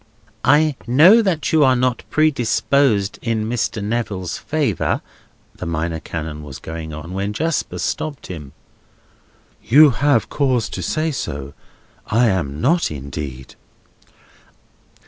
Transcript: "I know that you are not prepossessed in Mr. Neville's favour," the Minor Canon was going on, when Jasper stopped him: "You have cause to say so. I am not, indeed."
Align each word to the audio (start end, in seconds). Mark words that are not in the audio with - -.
"I 0.43 0.75
know 0.87 1.21
that 1.21 1.51
you 1.53 1.63
are 1.63 1.75
not 1.75 2.05
prepossessed 2.09 3.19
in 3.21 3.47
Mr. 3.47 3.83
Neville's 3.83 4.35
favour," 4.35 5.03
the 5.55 5.67
Minor 5.67 5.99
Canon 5.99 6.41
was 6.41 6.57
going 6.57 6.91
on, 6.91 7.13
when 7.13 7.33
Jasper 7.33 7.77
stopped 7.77 8.25
him: 8.25 8.51
"You 9.63 9.91
have 9.91 10.27
cause 10.27 10.69
to 10.69 10.81
say 10.81 11.11
so. 11.11 11.53
I 12.07 12.29
am 12.29 12.59
not, 12.61 12.89
indeed." 12.89 13.53